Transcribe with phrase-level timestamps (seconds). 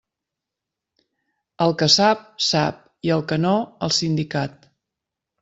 [1.65, 3.53] El que sap, sap, i el que no,
[3.89, 4.69] al sindicat.